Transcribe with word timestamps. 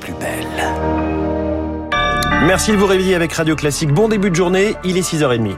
plus 0.00 0.12
belle. 0.14 0.46
Merci 2.46 2.72
de 2.72 2.76
vous 2.76 2.86
réveiller 2.86 3.14
avec 3.14 3.32
Radio 3.32 3.56
Classique. 3.56 3.92
Bon 3.92 4.08
début 4.08 4.30
de 4.30 4.34
journée, 4.34 4.74
il 4.84 4.96
est 4.96 5.00
6h30. 5.00 5.56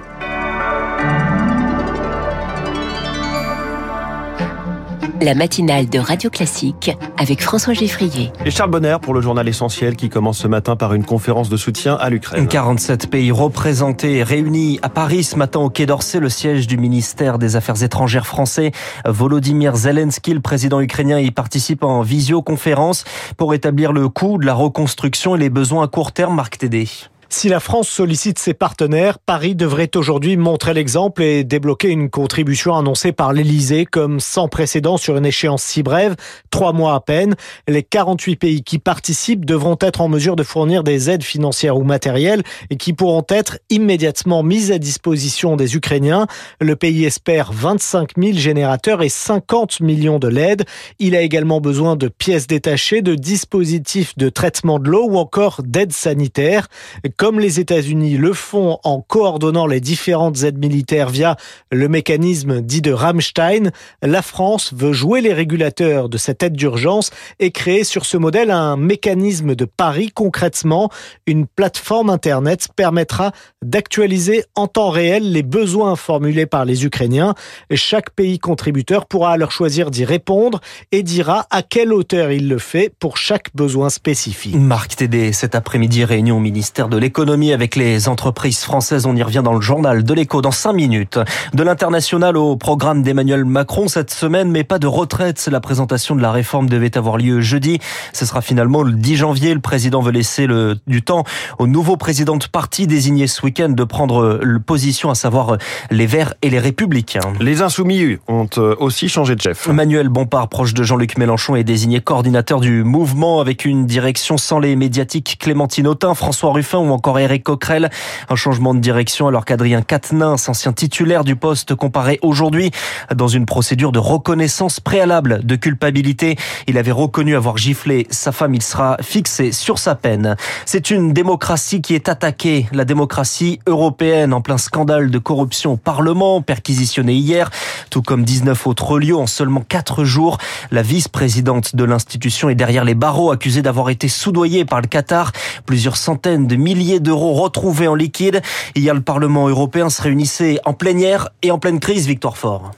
La 5.21 5.35
matinale 5.35 5.89
de 5.89 5.99
Radio 5.99 6.30
Classique 6.30 6.96
avec 7.19 7.43
François 7.43 7.75
Geffrier. 7.75 8.30
Et 8.45 8.53
Charles 8.53 8.71
Bonner 8.71 8.99
pour 9.03 9.15
le 9.15 9.21
journal 9.21 9.48
essentiel 9.48 9.96
qui 9.96 10.09
commence 10.09 10.39
ce 10.39 10.46
matin 10.46 10.77
par 10.77 10.95
une 10.95 11.05
conférence 11.05 11.48
de 11.48 11.57
soutien 11.57 11.95
à 11.96 12.09
l'Ukraine. 12.09 12.46
47 12.46 13.11
pays 13.11 13.33
représentés 13.33 14.19
et 14.19 14.23
réunis 14.23 14.79
à 14.83 14.89
Paris 14.89 15.25
ce 15.25 15.34
matin 15.34 15.59
au 15.59 15.70
Quai 15.70 15.87
d'Orsay, 15.87 16.20
le 16.20 16.29
siège 16.29 16.69
du 16.69 16.79
ministère 16.79 17.39
des 17.39 17.57
Affaires 17.57 17.83
étrangères 17.83 18.29
français. 18.29 18.70
Volodymyr 19.05 19.75
Zelensky, 19.75 20.34
le 20.34 20.41
président 20.41 20.80
ukrainien, 20.80 21.19
y 21.19 21.32
participe 21.32 21.82
en 21.82 22.03
visioconférence 22.03 23.05
pour 23.37 23.55
établir 23.55 23.93
le 23.93 24.09
coût 24.09 24.39
de 24.39 24.46
la 24.46 24.55
reconstruction 24.55 25.35
et 25.35 25.39
les 25.39 25.50
besoins 25.50 25.84
à 25.84 25.89
court 25.89 26.12
terme. 26.12 26.37
Marc 26.37 26.59
Tédé. 26.59 26.89
Si 27.30 27.50
la 27.50 27.60
France 27.60 27.88
sollicite 27.88 28.38
ses 28.38 28.55
partenaires, 28.55 29.18
Paris 29.18 29.55
devrait 29.55 29.91
aujourd'hui 29.96 30.38
montrer 30.38 30.73
l'exemple 30.73 31.23
et 31.23 31.45
débloquer 31.45 31.91
une 31.91 32.09
contribution 32.09 32.74
annoncée 32.74 33.12
par 33.12 33.34
l'Elysée 33.34 33.84
comme 33.84 34.19
sans 34.19 34.48
précédent 34.48 34.96
sur 34.96 35.14
une 35.16 35.27
échéance 35.27 35.62
si 35.62 35.83
brève, 35.83 36.16
trois 36.50 36.72
mois 36.72 36.95
à 36.95 37.00
peine. 37.00 37.36
Les 37.69 37.83
48 37.83 38.36
pays 38.36 38.62
qui 38.62 38.78
participent 38.78 39.45
devront 39.45 39.77
être 39.80 40.00
en 40.00 40.09
mesure 40.09 40.36
de 40.36 40.42
fournir 40.42 40.83
des 40.83 41.10
aides 41.10 41.22
financières 41.22 41.77
ou 41.77 41.84
matérielles 41.84 42.42
et 42.70 42.77
qui 42.77 42.95
pourront 42.95 43.27
être 43.28 43.58
immédiatement 43.69 44.42
mises 44.42 44.72
à 44.72 44.78
disposition 44.78 45.56
des 45.56 45.77
Ukrainiens. 45.77 46.27
Le 46.62 46.77
pays 46.77 47.05
espère 47.05 47.52
25 47.52 48.12
000 48.16 48.38
générateurs 48.38 49.02
et 49.02 49.10
50 49.10 49.80
millions 49.80 50.19
de 50.19 50.28
LED. 50.28 50.64
Il 50.98 51.14
a 51.14 51.20
également 51.20 51.60
besoin 51.60 51.95
de 51.95 52.08
pièces 52.08 52.47
détachées, 52.47 53.02
de 53.02 53.14
dispositifs 53.14 54.16
de 54.16 54.30
traitement 54.30 54.78
de 54.78 54.88
l'eau 54.88 55.06
ou 55.10 55.19
encore 55.19 55.60
d'aides 55.62 55.92
sanitaires 55.92 56.69
comme 57.18 57.41
les 57.41 57.58
États-Unis 57.58 58.16
le 58.16 58.33
font 58.33 58.78
en 58.84 59.00
coordonnant 59.00 59.66
les 59.66 59.80
différentes 59.80 60.44
aides 60.44 60.56
militaires 60.56 61.11
via 61.11 61.36
le 61.72 61.88
mécanisme 61.88 62.60
dit 62.60 62.80
de 62.80 62.92
Rammstein, 62.92 63.72
la 64.02 64.22
France 64.22 64.72
veut 64.72 64.92
jouer 64.92 65.20
les 65.20 65.33
régulateurs 65.33 66.08
de 66.08 66.16
cette 66.16 66.44
aide 66.44 66.55
d'urgence 66.55 67.10
et 67.41 67.50
créer 67.50 67.83
sur 67.83 68.06
ce 68.06 68.16
modèle 68.16 68.52
un 68.52 68.77
mécanisme 68.77 69.56
de 69.56 69.64
pari 69.64 70.12
concrètement. 70.12 70.91
Une 71.27 71.48
plateforme 71.48 72.08
Internet 72.08 72.69
permettra 72.77 73.32
d'actualiser 73.62 74.44
en 74.55 74.69
temps 74.69 74.91
réel 74.91 75.32
les 75.32 75.42
besoins 75.42 75.97
formulés 75.97 76.47
par 76.47 76.64
les 76.64 76.84
Ukrainiens. 76.84 77.34
Chaque 77.75 78.10
pays 78.10 78.38
contributeur 78.38 79.06
pourra 79.06 79.32
alors 79.32 79.50
choisir 79.50 79.91
d'y 79.91 80.05
répondre 80.05 80.60
et 80.92 81.03
dira 81.03 81.47
à 81.50 81.62
quelle 81.62 81.92
hauteur 81.92 82.30
il 82.30 82.48
le 82.48 82.58
fait 82.58 82.92
pour 83.00 83.16
chaque 83.16 83.48
besoin 83.56 83.91
spécifique. 83.91 84.55
Marc 84.55 84.94
Tédé, 84.94 85.32
cet 85.32 85.56
après-midi, 85.56 86.05
réunion 86.05 86.38
ministère 86.38 86.88
de 86.88 86.97
l'économie 86.97 87.08
avec 87.53 87.77
les 87.77 88.09
entreprises 88.09 88.62
françaises. 88.62 89.06
On 89.06 89.17
y 89.17 89.23
revient 89.23 89.42
dans 89.45 89.55
le 89.55 89.61
journal 89.61 90.05
de 90.05 90.14
l'écho 90.14 90.42
dans 90.42 90.51
cinq 90.51 90.73
minutes. 90.73 91.19
De 91.55 91.62
l'international 91.62 92.37
au 92.37 92.56
programme 92.56 93.03
d'Emmanuel 93.03 93.45
Macron 93.45 93.89
cette 93.89 94.11
semaine, 94.11 94.50
mais 94.50 94.65
pas 94.65 94.78
de 94.78 94.87
retraite. 94.87 95.48
La 95.50 95.61
présentation 95.61 96.17
de 96.17 96.23
la 96.23 96.33
réforme 96.33 96.69
devait 96.69 96.97
avoir 96.97 97.17
lieu 97.17 97.41
jeudi. 97.41 97.78
Ce 98.12 98.27
sera 98.27 98.41
finalement 98.41 98.83
le 98.83 98.92
10 98.92 99.17
janvier. 99.17 99.55
Le 99.55 99.61
président 99.61 100.00
veut 100.00 100.12
laisser 100.12 100.47
le, 100.47 100.77
du 100.87 101.03
temps 101.03 101.25
au 101.59 101.67
nouveau 101.67 101.97
président 101.97 102.37
de 102.37 102.47
parti 102.47 102.87
désigné 102.87 103.27
ce 103.27 103.45
week-end 103.45 103.70
de 103.70 103.84
prendre 103.84 104.41
position, 104.69 105.11
à 105.11 105.15
savoir 105.15 105.56
les 105.91 106.06
Verts 106.06 106.34
et 106.43 106.50
les 106.50 106.59
Républicains. 106.59 107.33
Les 107.41 107.62
Insoumis 107.62 108.19
ont 108.28 108.48
euh, 108.59 108.75
aussi 108.78 109.09
changé 109.09 109.34
de 109.34 109.41
chef. 109.41 109.67
Emmanuel 109.69 110.09
Bompard, 110.09 110.48
proche 110.48 110.75
de 110.75 110.83
Jean-Luc 110.83 111.17
Mélenchon, 111.19 111.56
est 111.56 111.65
désigné 111.65 112.00
coordinateur 112.00 112.61
du 112.61 112.84
mouvement 112.84 113.41
avec 113.41 113.65
une 113.65 113.87
direction 113.87 114.37
sans 114.37 114.59
les 114.59 114.77
médiatiques 114.77 115.37
Clémentine 115.39 115.87
Autain, 115.87 116.15
François 116.15 116.53
Ruffin 116.53 116.78
ou 116.78 116.91
encore 116.91 116.97
Eric 117.18 117.44
Coquerel. 117.44 117.91
Un 118.28 118.36
changement 118.36 118.74
de 118.74 118.80
direction 118.80 119.28
alors 119.28 119.44
qu'Adrien 119.44 119.82
Quatennens, 119.82 120.48
ancien 120.48 120.72
titulaire 120.72 121.24
du 121.24 121.36
poste, 121.36 121.75
comparaît 121.75 122.19
aujourd'hui 122.22 122.70
dans 123.14 123.28
une 123.28 123.47
procédure 123.47 123.92
de 123.92 123.98
reconnaissance 123.98 124.81
préalable 124.81 125.44
de 125.44 125.56
culpabilité. 125.56 126.37
Il 126.66 126.78
avait 126.78 126.92
reconnu 126.92 127.37
avoir 127.37 127.56
giflé 127.56 128.06
sa 128.10 128.32
femme. 128.32 128.54
Il 128.54 128.62
sera 128.62 128.97
fixé 129.00 129.53
sur 129.53 129.78
sa 129.78 129.94
peine. 129.94 130.37
C'est 130.64 130.91
une 130.91 131.12
démocratie 131.12 131.82
qui 131.82 131.94
est 131.94 132.08
attaquée. 132.08 132.66
La 132.72 132.84
démocratie 132.84 133.60
européenne 133.66 134.32
en 134.32 134.41
plein 134.41 134.58
scandale 134.58 135.10
de 135.10 135.19
corruption 135.19 135.72
au 135.72 135.76
Parlement, 135.76 136.41
perquisitionné 136.41 137.14
hier, 137.14 137.50
tout 137.91 138.03
comme 138.03 138.25
19 138.25 138.66
autres 138.66 138.98
lieux 138.98 139.16
en 139.16 139.26
seulement 139.26 139.62
4 139.66 140.04
jours. 140.04 140.38
La 140.70 140.82
vice-présidente 140.82 141.76
de 141.76 141.84
l'institution 141.84 142.48
est 142.48 142.54
derrière 142.54 142.84
les 142.84 142.94
barreaux, 142.94 143.31
accusée 143.31 143.60
d'avoir 143.60 143.91
été 143.91 144.08
soudoyée 144.08 144.64
par 144.64 144.81
le 144.81 144.87
Qatar. 144.87 145.32
Plusieurs 145.66 145.97
centaines 145.97 146.47
de 146.47 146.56
milliers 146.56 146.88
d'euros 146.99 147.34
retrouvés 147.34 147.88
en 147.88 147.94
liquide. 147.94 148.43
Hier, 148.75 148.94
le 148.94 149.03
Parlement 149.03 149.49
européen 149.49 149.91
se 149.91 150.00
réunissait 150.03 150.59
en 150.65 150.72
plénière 150.72 151.28
et 151.43 151.50
en 151.50 151.59
pleine 151.59 151.81
crise, 151.81 152.06
Victor 152.06 152.38
Fort. 152.38 152.72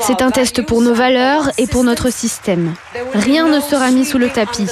C'est 0.00 0.22
un 0.22 0.30
test 0.30 0.62
pour 0.62 0.80
nos 0.80 0.94
valeurs 0.94 1.50
et 1.58 1.66
pour 1.66 1.84
notre 1.84 2.10
système. 2.10 2.74
Rien 3.14 3.48
ne 3.48 3.60
sera 3.60 3.90
mis 3.90 4.04
sous 4.04 4.18
le 4.18 4.30
tapis. 4.30 4.68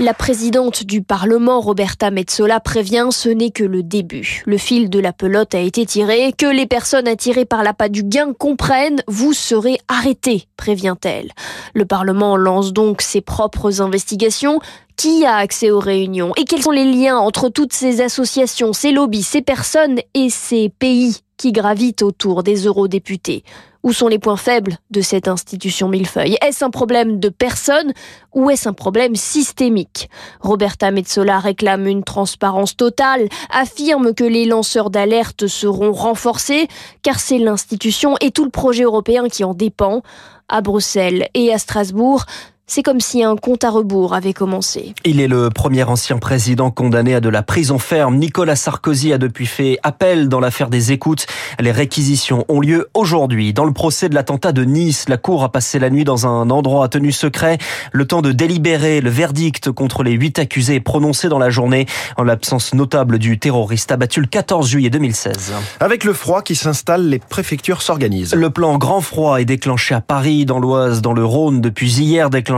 La 0.00 0.12
présidente 0.12 0.82
du 0.82 1.02
Parlement, 1.02 1.60
Roberta 1.60 2.10
Metsola, 2.10 2.58
prévient 2.58 3.06
ce 3.12 3.28
n'est 3.28 3.52
que 3.52 3.62
le 3.62 3.84
début. 3.84 4.42
Le 4.44 4.58
fil 4.58 4.90
de 4.90 4.98
la 4.98 5.12
pelote 5.12 5.54
a 5.54 5.60
été 5.60 5.86
tiré, 5.86 6.32
que 6.36 6.46
les 6.46 6.66
personnes 6.66 7.06
attirées 7.06 7.44
par 7.44 7.62
l'appât 7.62 7.88
du 7.88 8.02
gain 8.02 8.32
comprennent, 8.32 9.02
vous 9.06 9.32
serez 9.32 9.78
arrêtés, 9.86 10.48
prévient-elle. 10.56 11.30
Le 11.74 11.84
Parlement 11.84 12.36
lance 12.36 12.72
donc 12.72 13.02
ses 13.02 13.20
propres 13.20 13.80
investigations. 13.80 14.58
Qui 14.96 15.24
a 15.24 15.36
accès 15.36 15.70
aux 15.72 15.80
réunions? 15.80 16.32
Et 16.36 16.44
quels 16.44 16.62
sont 16.62 16.70
les 16.70 16.84
liens 16.84 17.18
entre 17.18 17.48
toutes 17.48 17.72
ces 17.72 18.00
associations, 18.00 18.72
ces 18.72 18.92
lobbies, 18.92 19.24
ces 19.24 19.42
personnes 19.42 19.98
et 20.14 20.30
ces 20.30 20.68
pays? 20.68 21.23
Qui 21.36 21.52
gravitent 21.52 22.02
autour 22.02 22.42
des 22.42 22.66
eurodéputés. 22.66 23.44
Où 23.82 23.92
sont 23.92 24.08
les 24.08 24.18
points 24.18 24.38
faibles 24.38 24.78
de 24.90 25.02
cette 25.02 25.28
institution 25.28 25.88
millefeuille? 25.88 26.38
Est-ce 26.40 26.64
un 26.64 26.70
problème 26.70 27.20
de 27.20 27.28
personnes 27.28 27.92
ou 28.32 28.48
est-ce 28.48 28.66
un 28.66 28.72
problème 28.72 29.14
systémique? 29.14 30.08
Roberta 30.40 30.90
Metsola 30.90 31.38
réclame 31.38 31.86
une 31.86 32.02
transparence 32.02 32.78
totale, 32.78 33.28
affirme 33.50 34.14
que 34.14 34.24
les 34.24 34.46
lanceurs 34.46 34.88
d'alerte 34.88 35.48
seront 35.48 35.92
renforcés, 35.92 36.66
car 37.02 37.20
c'est 37.20 37.38
l'institution 37.38 38.16
et 38.22 38.30
tout 38.30 38.44
le 38.44 38.50
projet 38.50 38.84
européen 38.84 39.28
qui 39.28 39.44
en 39.44 39.52
dépend. 39.52 40.02
À 40.48 40.60
Bruxelles 40.60 41.28
et 41.34 41.52
à 41.52 41.58
Strasbourg, 41.58 42.24
c'est 42.66 42.82
comme 42.82 43.00
si 43.00 43.22
un 43.22 43.36
compte 43.36 43.62
à 43.62 43.70
rebours 43.70 44.14
avait 44.14 44.32
commencé. 44.32 44.94
Il 45.04 45.20
est 45.20 45.28
le 45.28 45.50
premier 45.50 45.84
ancien 45.84 46.16
président 46.16 46.70
condamné 46.70 47.14
à 47.14 47.20
de 47.20 47.28
la 47.28 47.42
prison 47.42 47.78
ferme. 47.78 48.16
Nicolas 48.16 48.56
Sarkozy 48.56 49.12
a 49.12 49.18
depuis 49.18 49.44
fait 49.44 49.78
appel 49.82 50.30
dans 50.30 50.40
l'affaire 50.40 50.70
des 50.70 50.90
écoutes. 50.90 51.26
Les 51.60 51.72
réquisitions 51.72 52.46
ont 52.48 52.60
lieu 52.60 52.88
aujourd'hui. 52.94 53.52
Dans 53.52 53.66
le 53.66 53.72
procès 53.72 54.08
de 54.08 54.14
l'attentat 54.14 54.52
de 54.52 54.64
Nice, 54.64 55.10
la 55.10 55.18
Cour 55.18 55.44
a 55.44 55.52
passé 55.52 55.78
la 55.78 55.90
nuit 55.90 56.04
dans 56.04 56.26
un 56.26 56.48
endroit 56.48 56.88
tenu 56.88 57.12
secret. 57.12 57.58
Le 57.92 58.06
temps 58.06 58.22
de 58.22 58.32
délibérer, 58.32 59.02
le 59.02 59.10
verdict 59.10 59.70
contre 59.70 60.02
les 60.02 60.12
huit 60.12 60.38
accusés 60.38 60.76
est 60.76 60.80
prononcé 60.80 61.28
dans 61.28 61.38
la 61.38 61.50
journée 61.50 61.84
en 62.16 62.24
l'absence 62.24 62.72
notable 62.72 63.18
du 63.18 63.38
terroriste 63.38 63.92
abattu 63.92 64.22
le 64.22 64.26
14 64.26 64.66
juillet 64.66 64.90
2016. 64.90 65.52
Avec 65.80 66.02
le 66.02 66.14
froid 66.14 66.40
qui 66.40 66.54
s'installe, 66.54 67.10
les 67.10 67.18
préfectures 67.18 67.82
s'organisent. 67.82 68.34
Le 68.34 68.48
plan 68.48 68.78
grand 68.78 69.02
froid 69.02 69.38
est 69.38 69.44
déclenché 69.44 69.94
à 69.94 70.00
Paris, 70.00 70.46
dans 70.46 70.58
l'Oise, 70.58 71.02
dans 71.02 71.12
le 71.12 71.24
Rhône 71.24 71.60
depuis 71.60 72.00
hier, 72.00 72.30
déclenché 72.30 72.53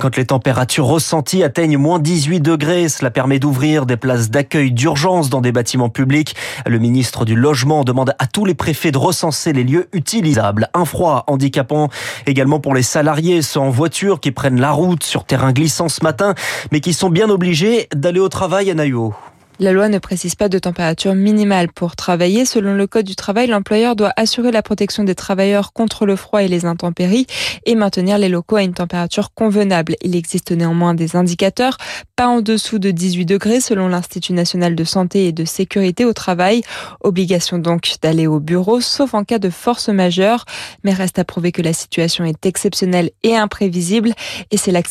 quand 0.00 0.16
les 0.16 0.26
températures 0.26 0.86
ressenties 0.86 1.42
atteignent 1.42 1.78
moins 1.78 1.98
18 1.98 2.40
degrés. 2.40 2.88
Cela 2.88 3.10
permet 3.10 3.38
d'ouvrir 3.38 3.86
des 3.86 3.96
places 3.96 4.30
d'accueil 4.30 4.72
d'urgence 4.72 5.30
dans 5.30 5.40
des 5.40 5.52
bâtiments 5.52 5.88
publics. 5.88 6.34
Le 6.66 6.78
ministre 6.78 7.24
du 7.24 7.34
Logement 7.34 7.84
demande 7.84 8.14
à 8.18 8.26
tous 8.26 8.44
les 8.44 8.54
préfets 8.54 8.90
de 8.90 8.98
recenser 8.98 9.52
les 9.52 9.64
lieux 9.64 9.88
utilisables. 9.92 10.68
Un 10.74 10.84
froid 10.84 11.24
handicapant 11.26 11.88
également 12.26 12.60
pour 12.60 12.74
les 12.74 12.82
salariés, 12.82 13.40
en 13.56 13.70
voiture 13.70 14.20
qui 14.20 14.30
prennent 14.30 14.60
la 14.60 14.72
route 14.72 15.02
sur 15.02 15.24
terrain 15.24 15.52
glissant 15.52 15.88
ce 15.88 16.02
matin, 16.02 16.34
mais 16.72 16.80
qui 16.80 16.92
sont 16.92 17.10
bien 17.10 17.30
obligés 17.30 17.88
d'aller 17.94 18.20
au 18.20 18.28
travail 18.28 18.70
à 18.70 18.74
Naïo. 18.74 19.14
La 19.60 19.72
loi 19.72 19.88
ne 19.88 19.98
précise 19.98 20.36
pas 20.36 20.48
de 20.48 20.60
température 20.60 21.16
minimale 21.16 21.72
pour 21.72 21.96
travailler. 21.96 22.44
Selon 22.44 22.74
le 22.74 22.86
Code 22.86 23.06
du 23.06 23.16
travail, 23.16 23.48
l'employeur 23.48 23.96
doit 23.96 24.12
assurer 24.14 24.52
la 24.52 24.62
protection 24.62 25.02
des 25.02 25.16
travailleurs 25.16 25.72
contre 25.72 26.06
le 26.06 26.14
froid 26.14 26.44
et 26.44 26.46
les 26.46 26.64
intempéries 26.64 27.26
et 27.66 27.74
maintenir 27.74 28.18
les 28.18 28.28
locaux 28.28 28.54
à 28.54 28.62
une 28.62 28.72
température 28.72 29.34
convenable. 29.34 29.96
Il 30.00 30.14
existe 30.14 30.52
néanmoins 30.52 30.94
des 30.94 31.16
indicateurs, 31.16 31.76
pas 32.14 32.28
en 32.28 32.40
dessous 32.40 32.78
de 32.78 32.92
18 32.92 33.26
degrés 33.26 33.60
selon 33.60 33.88
l'Institut 33.88 34.32
national 34.32 34.76
de 34.76 34.84
santé 34.84 35.26
et 35.26 35.32
de 35.32 35.44
sécurité 35.44 36.04
au 36.04 36.12
travail. 36.12 36.62
Obligation 37.00 37.58
donc 37.58 37.96
d'aller 38.00 38.28
au 38.28 38.38
bureau, 38.38 38.80
sauf 38.80 39.12
en 39.12 39.24
cas 39.24 39.40
de 39.40 39.50
force 39.50 39.88
majeure. 39.88 40.44
Mais 40.84 40.92
reste 40.92 41.18
à 41.18 41.24
prouver 41.24 41.50
que 41.50 41.62
la 41.62 41.72
situation 41.72 42.24
est 42.24 42.46
exceptionnelle 42.46 43.10
et 43.24 43.34
imprévisible. 43.34 44.12
Et 44.52 44.56
c'est 44.56 44.70
là 44.70 44.84
que 44.84 44.88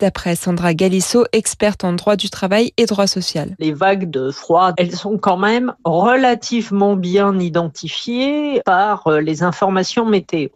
d'après 0.00 0.34
Sandra 0.34 0.72
Galisso, 0.72 1.26
experte 1.32 1.84
en 1.84 1.92
droit 1.92 2.16
du 2.16 2.30
travail 2.30 2.72
et 2.78 2.86
droit 2.86 3.06
social. 3.06 3.54
Vagues 3.98 4.10
de 4.10 4.30
froid, 4.30 4.72
elles 4.76 4.94
sont 4.94 5.18
quand 5.18 5.36
même 5.36 5.74
relativement 5.84 6.96
bien 6.96 7.38
identifiées 7.38 8.60
par 8.64 9.06
euh, 9.06 9.20
les 9.20 9.42
informations 9.42 10.04
météo. 10.04 10.48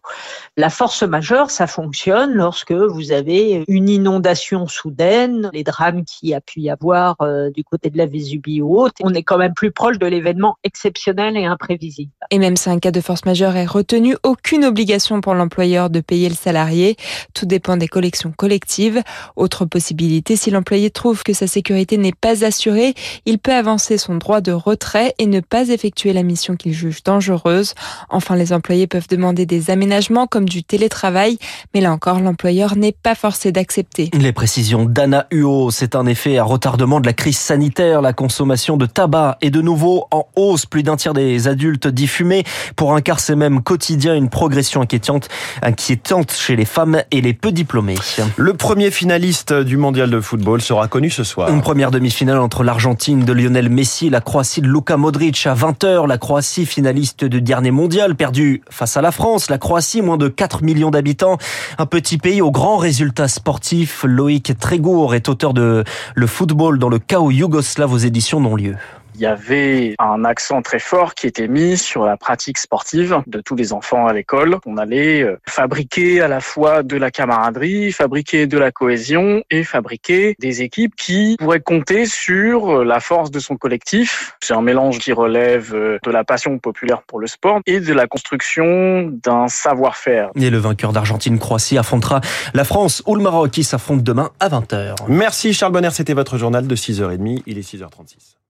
La 0.57 0.71
force 0.71 1.03
majeure, 1.03 1.51
ça 1.51 1.67
fonctionne 1.67 2.33
lorsque 2.33 2.73
vous 2.73 3.13
avez 3.13 3.65
une 3.69 3.89
inondation 3.89 4.67
soudaine, 4.67 5.51
les 5.53 5.65
drames 5.65 6.05
qui 6.05 6.35
a 6.35 6.41
pu 6.41 6.61
y 6.61 6.71
avoir 6.71 7.17
euh, 7.23 7.51
du 7.51 7.65
côté 7.65 7.91
de 7.91 7.99
la 7.99 8.07
Vésubie 8.07 8.61
ou 8.61 8.79
autre. 8.79 8.95
On 9.03 9.15
est 9.15 9.23
quand 9.23 9.39
même 9.39 9.55
plus 9.55 9.71
proche 9.71 9.99
de 9.99 10.07
l'événement 10.07 10.57
exceptionnel 10.63 11.37
et 11.37 11.45
imprévisible. 11.45 12.13
Et 12.31 12.39
même 12.39 12.57
si 12.57 12.71
un 12.71 12.79
cas 12.79 12.91
de 12.91 13.01
force 13.01 13.25
majeure 13.25 13.57
est 13.57 13.67
retenu, 13.67 14.17
aucune 14.23 14.65
obligation 14.65 15.21
pour 15.21 15.35
l'employeur 15.35 15.91
de 15.91 16.01
payer 16.01 16.29
le 16.29 16.35
salarié. 16.35 16.97
Tout 17.35 17.47
dépend 17.47 17.77
des 17.77 17.89
collections 17.89 18.33
collectives. 18.37 19.03
Autre 19.37 19.65
possibilité, 19.65 20.37
si 20.37 20.51
l'employé 20.51 20.91
trouve 20.91 21.23
que 21.23 21.33
sa 21.33 21.47
sécurité 21.47 21.97
n'est 21.97 22.13
pas 22.13 22.45
assurée, 22.45 22.95
il 23.27 23.32
peut 23.39 23.53
avancer 23.53 23.99
son 23.99 24.17
droit 24.17 24.41
de 24.41 24.53
retrait 24.53 25.15
et 25.19 25.27
ne 25.27 25.41
pas 25.41 25.69
effectuer 25.69 26.13
la 26.13 26.23
mission 26.23 26.57
qu'il 26.57 26.73
juge 26.73 27.03
dangereuse. 27.03 27.75
Enfin, 28.09 28.37
les 28.37 28.53
employés 28.53 28.87
peuvent 28.87 29.09
demander 29.09 29.47
des 29.47 29.71
aménagements 29.71 30.27
comme 30.27 30.49
du 30.49 30.65
télétravail, 30.65 31.39
mais 31.75 31.81
là 31.81 31.93
encore, 31.93 32.21
l'employeur 32.21 32.77
n'est 32.77 32.93
pas 32.93 33.15
forcé 33.15 33.53
d'accepter. 33.53 34.11
Les 34.13 34.33
précisions 34.33 34.85
d'Anna 34.85 35.27
Huot, 35.31 35.71
c'est 35.71 35.95
un 35.95 36.07
effet 36.07 36.39
à 36.39 36.45
retardement 36.45 37.01
de 37.01 37.07
la 37.07 37.13
crise 37.13 37.39
sanitaire. 37.39 38.03
La 38.03 38.13
consommation 38.13 38.77
de 38.77 38.87
tabac 38.87 39.39
est 39.41 39.51
de 39.51 39.61
nouveau 39.61 40.07
en 40.11 40.27
hausse. 40.37 40.67
Plus 40.67 40.83
d'un 40.83 40.97
tiers 40.97 41.15
des 41.15 41.49
adultes 41.49 41.89
dit 41.89 42.07
fumer. 42.07 42.45
Pour 42.77 42.95
un 42.95 43.01
quart, 43.01 43.21
c'est 43.21 43.37
même 43.37 43.63
quotidien 43.63 44.15
une 44.15 44.29
progression 44.29 44.81
inquiétante, 44.81 45.29
inquiétante 45.63 46.33
chez 46.33 46.57
les 46.57 46.65
femmes 46.65 47.03
et 47.11 47.21
les 47.21 47.35
peu 47.35 47.53
diplômés. 47.53 47.97
Le 48.37 48.55
premier 48.55 48.91
finaliste 48.91 49.53
du 49.53 49.77
mondial 49.77 50.11
de 50.11 50.21
football 50.21 50.61
sera 50.61 50.89
connu 50.89 51.11
ce 51.11 51.25
soir. 51.25 51.49
Une 51.49 51.63
première 51.63 51.91
demi-finale 51.91 52.39
entre 52.39 52.65
l'Argentine 52.65 53.22
de 53.25 53.33
Lionel 53.33 53.69
Messi 53.69 54.11
la 54.11 54.21
Croatie 54.21 54.61
de 54.61 54.67
Luka 54.67 54.97
Modric 54.97 55.47
à 55.47 55.55
20h. 55.55 56.07
La 56.07 56.19
Croatie, 56.19 56.67
finaliste 56.67 57.25
du 57.25 57.41
dernier 57.41 57.71
mondial, 57.71 58.15
perdue 58.15 58.63
face 58.71 58.97
à 58.97 59.03
la 59.03 59.13
France. 59.13 59.51
La 59.51 59.59
Croatie, 59.59 60.03
moins 60.03 60.17
de 60.17 60.29
4 60.29 60.63
millions 60.63 60.91
d'habitants. 60.91 61.39
Un 61.79 61.87
petit 61.87 62.19
pays 62.19 62.43
aux 62.43 62.51
grands 62.51 62.77
résultats 62.77 63.29
sportifs. 63.29 64.05
Loïc 64.05 64.59
Trégour 64.59 65.15
est 65.15 65.29
auteur 65.29 65.55
de 65.55 65.85
Le 66.15 66.27
football 66.27 66.79
dans 66.79 66.89
le 66.89 66.99
chaos 66.99 67.31
yougoslave 67.31 67.93
aux 67.93 67.99
éditions 67.99 68.41
non-lieu 68.41 68.77
il 69.15 69.21
y 69.21 69.27
avait 69.27 69.95
un 69.99 70.25
accent 70.25 70.63
très 70.63 70.79
fort 70.79 71.15
qui 71.15 71.27
était 71.27 71.49
mis 71.49 71.77
sur 71.77 72.05
la 72.05 72.17
pratique 72.17 72.59
sportive 72.59 73.23
de 73.27 73.41
tous 73.41 73.57
les 73.57 73.73
enfants 73.73 74.07
à 74.07 74.13
l'école. 74.13 74.59
On 74.67 74.77
allait 74.77 75.23
euh, 75.23 75.39
fabriquer 75.47 76.21
à 76.21 76.29
la 76.29 76.41
fois 76.41 76.83
de 76.83 76.97
la 76.97 77.11
camaraderie, 77.11 77.93
fabriquer 77.93 78.47
de 78.47 78.59
la 78.59 78.71
cohésion 78.71 79.43
et 79.51 79.65
fabriquer 79.65 80.35
des 80.39 80.63
équipes 80.63 80.95
qui 80.97 81.37
pourraient 81.39 81.61
compter 81.61 82.07
sur 82.07 82.81
euh, 82.81 82.85
la 82.85 83.01
force 83.01 83.31
de 83.31 83.39
son 83.39 83.57
collectif. 83.57 84.35
C'est 84.41 84.55
un 84.55 84.63
mélange 84.63 84.99
qui 84.99 85.13
relève 85.13 85.75
euh, 85.75 85.99
de 86.03 86.11
la 86.11 86.25
passion 86.25 86.59
populaire 86.59 87.03
pour 87.03 87.21
le 87.21 87.27
sport 87.27 87.61
et 87.67 87.81
de 87.81 87.93
la 87.93 88.07
construction 88.07 89.11
d'un 89.23 89.49
savoir-faire. 89.49 90.31
Et 90.37 90.51
le 90.51 90.59
vainqueur 90.59 90.93
d'Argentine-Croatie 90.93 91.79
affrontera 91.79 92.21
la 92.55 92.65
France 92.65 93.03
ou 93.07 93.15
le 93.15 93.23
Maroc 93.23 93.51
qui 93.51 93.65
s'affrontent 93.65 94.03
demain 94.03 94.31
à 94.41 94.49
20h. 94.49 94.97
Merci 95.09 95.53
Charles 95.53 95.73
Bonner, 95.73 95.91
c'était 95.91 96.15
votre 96.15 96.39
journal 96.39 96.67
de 96.67 96.77
6h30, 96.77 97.43
il 97.47 97.59
est 97.59 97.75
6h36. 97.75 98.42